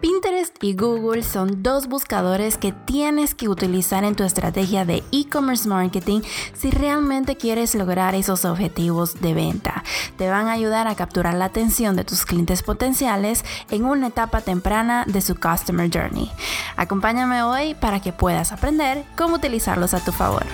[0.00, 5.68] Pinterest y Google son dos buscadores que tienes que utilizar en tu estrategia de e-commerce
[5.68, 6.22] marketing
[6.54, 9.84] si realmente quieres lograr esos objetivos de venta.
[10.16, 14.40] Te van a ayudar a capturar la atención de tus clientes potenciales en una etapa
[14.40, 16.30] temprana de su Customer Journey.
[16.76, 20.46] Acompáñame hoy para que puedas aprender cómo utilizarlos a tu favor.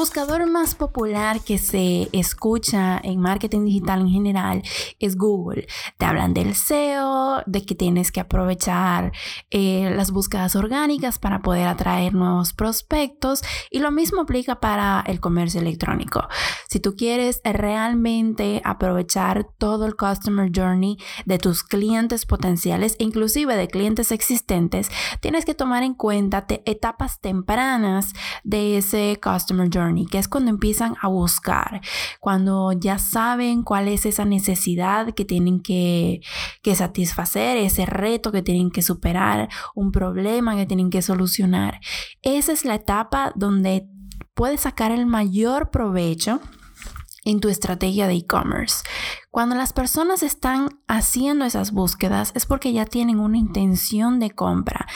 [0.00, 4.62] Buscador más popular que se escucha en marketing digital en general
[4.98, 5.66] es Google.
[5.98, 9.12] Te hablan del SEO, de que tienes que aprovechar
[9.50, 15.20] eh, las búsquedas orgánicas para poder atraer nuevos prospectos y lo mismo aplica para el
[15.20, 16.26] comercio electrónico.
[16.66, 23.68] Si tú quieres realmente aprovechar todo el customer journey de tus clientes potenciales, inclusive de
[23.68, 28.14] clientes existentes, tienes que tomar en cuenta etapas tempranas
[28.44, 31.80] de ese customer journey, que es cuando empiezan a buscar,
[32.20, 36.20] cuando ya saben cuál es esa necesidad que tienen que,
[36.62, 41.80] que satisfacer, ese reto que tienen que superar, un problema que tienen que solucionar.
[42.22, 43.86] Esa es la etapa donde
[44.34, 46.40] puedes sacar el mayor provecho
[47.24, 48.82] en tu estrategia de e-commerce.
[49.30, 54.86] Cuando las personas están haciendo esas búsquedas es porque ya tienen una intención de compra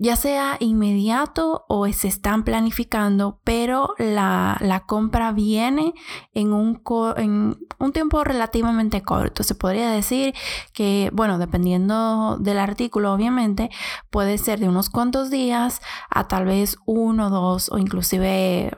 [0.00, 5.92] ya sea inmediato o se están planificando, pero la, compra viene
[6.32, 6.82] en un,
[7.18, 9.42] en un tiempo relativamente corto.
[9.42, 10.34] Se podría decir
[10.72, 13.68] que, bueno, dependiendo del artículo, obviamente,
[14.08, 18.72] puede ser de unos cuantos días a tal vez uno, dos o inclusive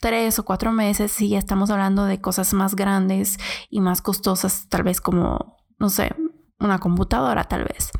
[0.00, 3.38] tres o cuatro meses si ya estamos hablando de cosas más grandes
[3.70, 6.16] y más costosas, tal vez como, no sé,
[6.58, 7.92] una computadora tal vez.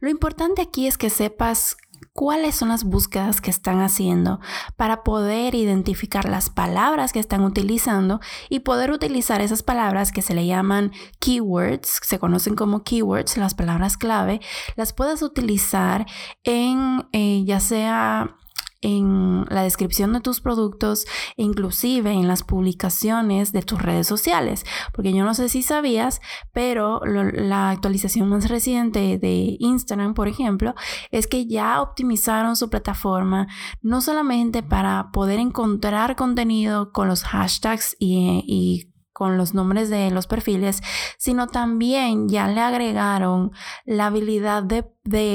[0.00, 1.76] Lo importante aquí es que sepas
[2.18, 4.40] cuáles son las búsquedas que están haciendo
[4.74, 10.34] para poder identificar las palabras que están utilizando y poder utilizar esas palabras que se
[10.34, 14.40] le llaman keywords, se conocen como keywords, las palabras clave,
[14.74, 16.06] las puedas utilizar
[16.42, 18.34] en eh, ya sea
[18.80, 21.06] en la descripción de tus productos
[21.36, 24.64] e inclusive en las publicaciones de tus redes sociales.
[24.92, 26.20] Porque yo no sé si sabías,
[26.52, 30.74] pero la actualización más reciente de Instagram, por ejemplo,
[31.10, 33.48] es que ya optimizaron su plataforma
[33.82, 38.87] no solamente para poder encontrar contenido con los hashtags y, y
[39.18, 40.80] con los nombres de los perfiles,
[41.18, 43.50] sino también ya le agregaron
[43.84, 44.84] la habilidad de,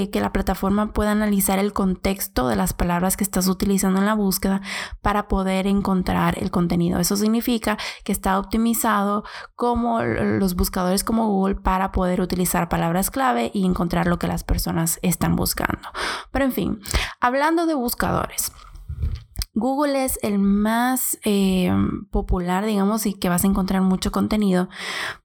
[0.09, 4.13] que la plataforma pueda analizar el contexto de las palabras que estás utilizando en la
[4.13, 4.61] búsqueda
[5.01, 6.97] para poder encontrar el contenido.
[7.01, 13.51] Eso significa que está optimizado como los buscadores como Google para poder utilizar palabras clave
[13.53, 15.89] y encontrar lo que las personas están buscando.
[16.31, 16.79] Pero en fin,
[17.19, 18.53] hablando de buscadores.
[19.63, 21.71] Google es el más eh,
[22.11, 24.67] popular, digamos, y que vas a encontrar mucho contenido,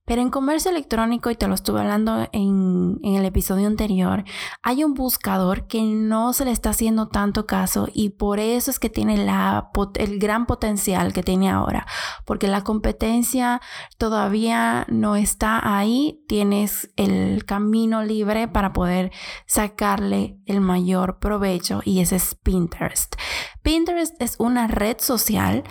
[0.05, 4.23] pero en comercio electrónico, y te lo estuve hablando en, el episodio anterior,
[4.63, 8.79] hay un buscador que no se le está haciendo tanto caso y por eso es
[8.79, 11.85] que tiene el gran potencial que tiene ahora,
[12.25, 13.59] porque la competencia
[13.97, 19.11] todavía no está ahí, tienes el camino libre para poder
[19.47, 23.15] sacarle el mayor provecho y ese es Pinterest.
[23.61, 25.63] Pinterest es una red social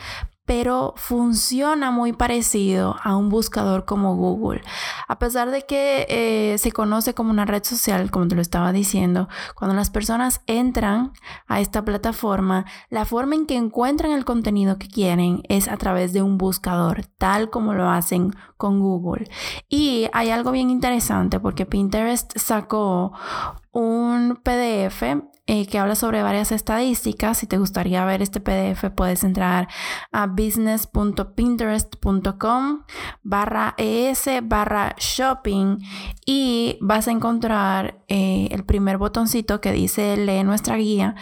[0.49, 4.63] pero funciona muy parecido a un buscador como Google.
[5.07, 8.73] A pesar de que eh, se conoce como una red social, como te lo estaba
[8.73, 11.13] diciendo, cuando las personas entran
[11.49, 16.15] a esta plataforma, la forma en que encuentran el contenido que quieren es a través
[16.15, 19.29] de un buscador, tal como lo hacen con Google.
[19.69, 23.13] Y hay algo bien interesante porque Pinterest sacó
[23.71, 25.03] un PDF
[25.51, 27.39] eh, que habla sobre varias estadísticas.
[27.39, 29.67] Si te gustaría ver este PDF, puedes entrar
[30.13, 32.83] a business.pinterest.com
[33.23, 35.79] barra es barra shopping
[36.27, 41.15] y vas a encontrar eh, el primer botoncito que dice lee nuestra guía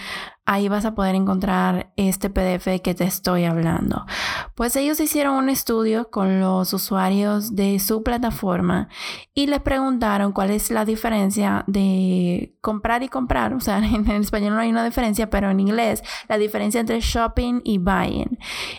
[0.47, 4.07] ahí vas a poder encontrar este PDF que te estoy hablando.
[4.55, 8.89] Pues ellos hicieron un estudio con los usuarios de su plataforma
[9.35, 13.55] y les preguntaron cuál es la diferencia de comprar y comprar.
[13.55, 17.61] O sea, en, español no hay una diferencia, pero en inglés la diferencia entre shopping
[17.65, 18.39] y buying.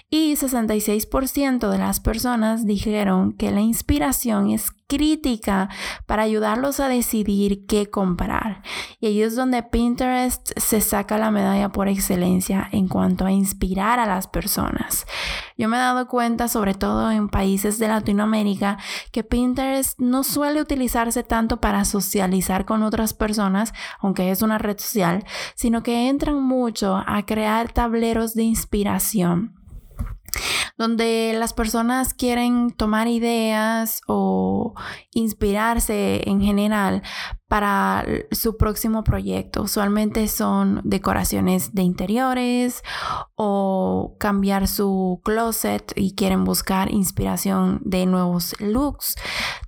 [0.10, 5.70] Y 66% de las personas dijeron que la inspiración es crítica
[6.06, 8.64] para ayudarlos a decidir qué comprar.
[9.00, 14.00] Y ahí es donde Pinterest se saca la medalla por excelencia en cuanto a inspirar
[14.00, 15.06] a las personas.
[15.58, 18.78] Yo me he dado cuenta, sobre todo en países de Latinoamérica,
[19.12, 24.78] que Pinterest no suele utilizarse tanto para socializar con otras personas, aunque es una red
[24.80, 25.26] social,
[25.56, 29.58] sino que entran mucho a crear tableros de inspiración
[30.78, 34.74] donde las personas quieren tomar ideas o
[35.12, 37.02] inspirarse en general
[37.48, 39.64] para su próximo proyecto.
[39.64, 42.84] Usualmente son decoraciones de interiores
[43.36, 49.16] o cambiar su closet y quieren buscar inspiración de nuevos looks.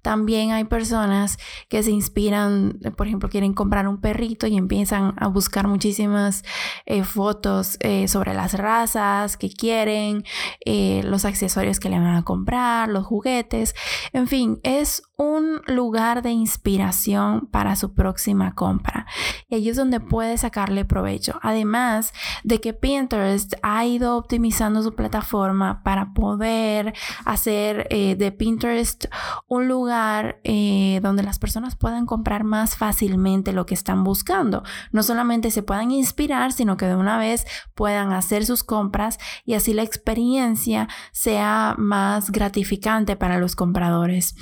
[0.01, 1.37] También hay personas
[1.69, 6.43] que se inspiran, por ejemplo, quieren comprar un perrito y empiezan a buscar muchísimas
[6.85, 10.23] eh, fotos eh, sobre las razas que quieren,
[10.65, 13.73] eh, los accesorios que le van a comprar, los juguetes.
[14.13, 19.05] En fin, es un lugar de inspiración para su próxima compra.
[19.49, 21.37] Y ahí es donde puede sacarle provecho.
[21.41, 22.13] Además
[22.45, 26.93] de que Pinterest ha ido optimizando su plataforma para poder
[27.25, 29.07] hacer eh, de Pinterest
[29.49, 34.63] un lugar eh, donde las personas puedan comprar más fácilmente lo que están buscando.
[34.93, 37.45] No solamente se puedan inspirar, sino que de una vez
[37.75, 44.33] puedan hacer sus compras y así la experiencia sea más gratificante para los compradores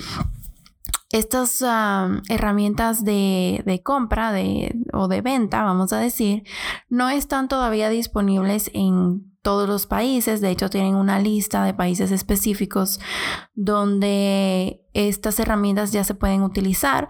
[1.10, 1.62] estas
[2.28, 4.32] herramientas de, compra
[4.92, 6.44] o de venta, vamos a decir,
[6.88, 10.40] no están todavía disponibles en todos los países.
[10.40, 13.00] De hecho, tienen una lista de países específicos
[13.54, 17.08] donde estas herramientas ya se pueden utilizar.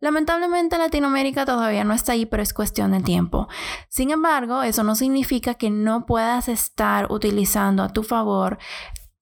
[0.00, 3.48] Lamentablemente Latinoamérica todavía no está ahí, pero es cuestión de tiempo.
[3.88, 8.58] Sin embargo, eso no significa que no puedas estar utilizando a tu favor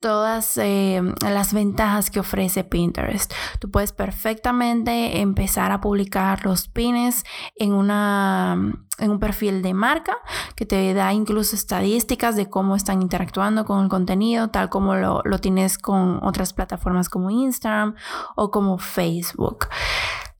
[0.00, 3.32] todas eh, las ventajas que ofrece Pinterest.
[3.58, 7.24] Tú puedes perfectamente empezar a publicar los pines
[7.56, 8.56] en, una,
[8.98, 10.18] en un perfil de marca
[10.54, 15.22] que te da incluso estadísticas de cómo están interactuando con el contenido, tal como lo,
[15.24, 17.94] lo tienes con otras plataformas como Instagram
[18.36, 19.68] o como Facebook.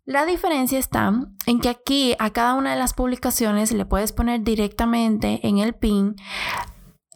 [0.05, 1.13] La diferencia está
[1.45, 5.75] en que aquí a cada una de las publicaciones le puedes poner directamente en el
[5.75, 6.17] pin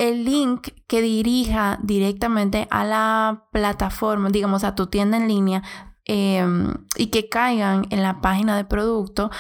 [0.02, 5.62] el link que dirija directamente a la plataforma, digamos a tu tienda en línea
[6.04, 9.30] em, y que caigan en la página de producto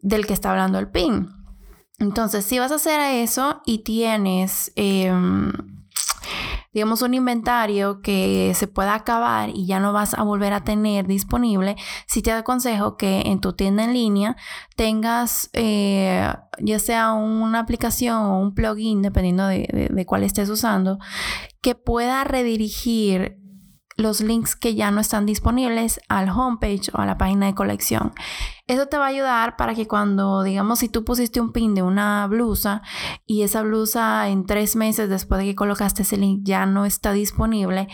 [0.00, 1.28] del que está hablando el PIN.
[1.98, 5.52] Entonces, si vas a hacer eso y tienes em,
[6.72, 11.06] digamos, un inventario que se pueda acabar y ya no vas a volver a tener
[11.06, 11.76] disponible,
[12.06, 14.36] sí te aconsejo que en tu tienda en línea
[14.76, 20.98] tengas eh, ya sea una aplicación o un plugin, dependiendo de cuál estés usando,
[21.60, 23.39] que pueda redirigir
[23.96, 28.12] los links que ya no están disponibles al homepage o a la página de colección.
[28.66, 31.82] Eso te va a ayudar para que cuando, digamos, si tú pusiste un pin de
[31.82, 32.82] una blusa
[33.26, 37.12] y esa blusa en tres meses después de que colocaste ese link ya no está
[37.12, 37.88] disponible,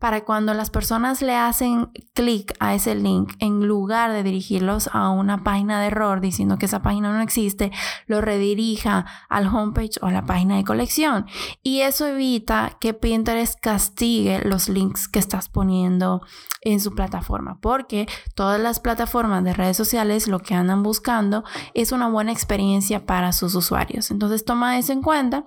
[0.00, 5.10] para cuando las personas le hacen clic a ese link, en lugar de dirigirlos a
[5.10, 7.70] una página de error diciendo que esa página no existe,
[8.06, 11.26] lo redirija al homepage o a la página de colección.
[11.62, 16.22] Y eso evita que Pinterest castigue los links que estás poniendo
[16.62, 21.44] en su plataforma, porque todas las plataformas de redes sociales lo que andan buscando
[21.74, 24.10] es una buena experiencia para sus usuarios.
[24.10, 25.44] Entonces toma eso en cuenta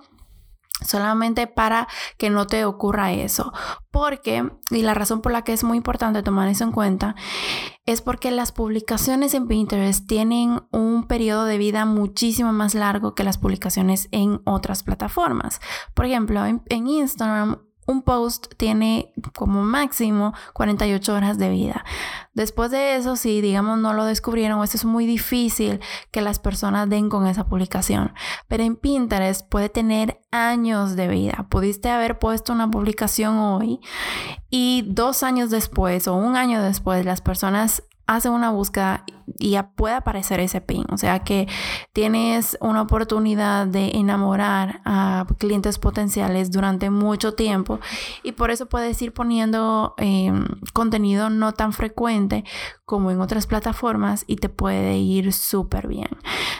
[0.84, 1.88] solamente para
[2.18, 3.52] que no te ocurra eso.
[3.90, 7.14] Porque, y la razón por la que es muy importante tomar eso en cuenta,
[7.86, 13.24] es porque las publicaciones en Pinterest tienen un periodo de vida muchísimo más largo que
[13.24, 15.60] las publicaciones en otras plataformas.
[15.94, 21.84] Por ejemplo, en, en Instagram un post tiene como máximo 48 horas de vida.
[22.32, 25.80] Después de eso, si digamos no lo descubrieron, esto es muy difícil
[26.10, 28.12] que las personas den con esa publicación.
[28.48, 31.46] Pero en Pinterest puede tener años de vida.
[31.48, 33.80] Pudiste haber puesto una publicación hoy
[34.50, 39.04] y dos años después o un año después las personas hacen una búsqueda
[39.38, 40.84] y ya puede aparecer ese pin.
[40.90, 41.48] O sea que
[41.92, 47.80] tienes una oportunidad de enamorar a clientes potenciales durante mucho tiempo
[48.22, 52.44] y por eso puedes ir poniendo em, contenido no tan frecuente
[52.84, 56.08] como en otras plataformas y te puede ir súper bien.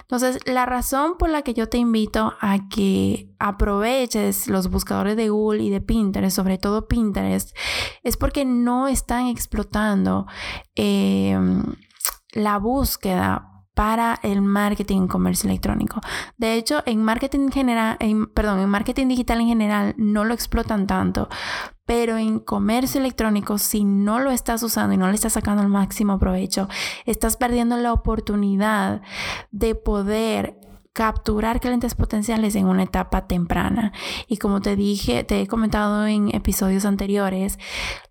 [0.01, 5.29] Entonces, la razón por la que yo te invito a que aproveches los buscadores de
[5.29, 7.55] Google y de Pinterest, sobre todo Pinterest,
[8.03, 10.27] es porque no están explotando.
[10.75, 11.63] Em,
[12.35, 16.01] la búsqueda para el marketing en comercio electrónico.
[16.39, 17.99] De hecho, en marketing general,
[18.33, 21.29] perdón, en marketing digital en general no lo explotan tanto,
[21.85, 25.69] pero en comercio electrónico si no lo estás usando y no le estás sacando el
[25.69, 26.69] máximo provecho,
[27.05, 29.03] estás perdiendo la oportunidad
[29.51, 30.61] de poder
[30.95, 33.93] capturar clientes potenciales en una etapa temprana.
[34.29, 37.59] Y como te dije, te he comentado en episodios anteriores,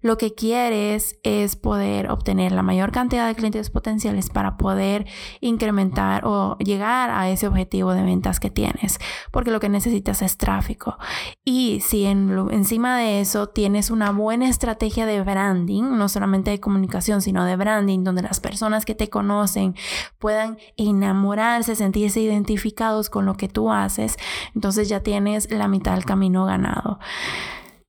[0.01, 5.07] lo que quieres es poder obtener la mayor cantidad de clientes potenciales para poder
[5.39, 8.99] incrementar o llegar a ese objetivo de ventas que tienes,
[9.31, 10.97] porque lo que necesitas es tráfico.
[11.45, 17.21] Y si encima de eso tienes una buena estrategia de branding, no solamente de comunicación,
[17.21, 19.73] sino de branding, donde las personas que te conocen
[20.19, 22.72] puedan enamorarse, sentirse identificadas,
[23.09, 24.17] con lo que tú haces,
[24.55, 26.99] entonces ya tienes la mitad del camino ganado.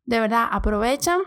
[0.07, 1.19] De verdad, aprovecha.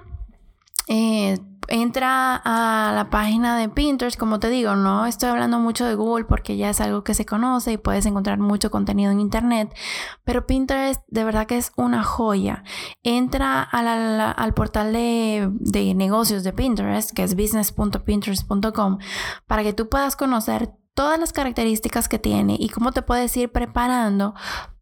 [0.88, 1.38] Eh,
[1.68, 6.26] entra a la página de Pinterest, como te digo, no estoy hablando mucho de Google
[6.26, 9.76] porque ya es algo que se conoce y puedes encontrar mucho contenido en Internet,
[10.24, 12.64] pero Pinterest de verdad que es una joya.
[13.04, 19.00] Entra al portal de, de negocios de Pinterest, que es business.pinterest.com,
[19.46, 23.52] para que tú puedas conocer todas las características que tiene y cómo te puedes ir
[23.52, 24.34] preparando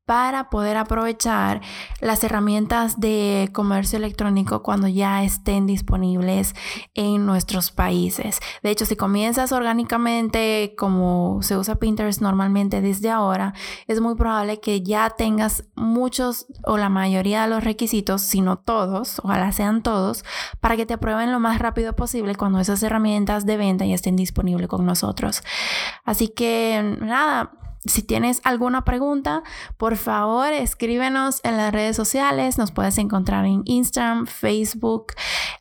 [0.06, 1.62] para poder aprovechar
[2.00, 6.54] las herramientas de comercio electrónico cuando ya estén disponibles
[6.94, 8.40] en nuestros países.
[8.62, 13.54] De hecho, si comienzas orgánicamente como se usa Pinterest normalmente desde ahora,
[13.88, 18.58] es muy probable que ya tengas muchos o la mayoría de los requisitos, si no
[18.58, 20.24] todos, ojalá sean todos,
[20.60, 24.16] para que te aprueben lo más rápido posible cuando esas herramientas de venta ya estén
[24.16, 25.42] disponibles con nosotros.
[26.04, 27.52] Así que nada,
[27.86, 29.44] si tienes alguna pregunta,
[29.78, 32.58] por favor escríbenos en las redes sociales.
[32.58, 35.14] Nos puedes encontrar en Instagram, Facebook,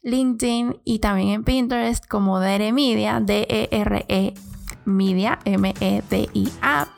[0.02, 4.34] LinkedIn y también en Pinterest como DRE Media, D-E-R-E
[4.84, 6.88] Media, M-E-D-I-A.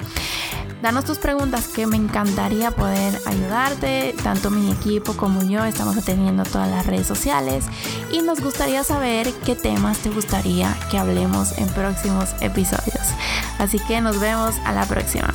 [0.83, 4.15] Danos tus preguntas que me encantaría poder ayudarte.
[4.23, 7.65] Tanto mi equipo como yo estamos atendiendo todas las redes sociales
[8.13, 13.07] y nos gustaría saber qué temas te gustaría que hablemos en próximos episodios.
[13.59, 15.33] Así que nos vemos a la próxima.